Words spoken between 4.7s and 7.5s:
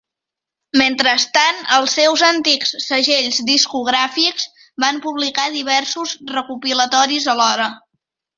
van publicar diversos recopilatoris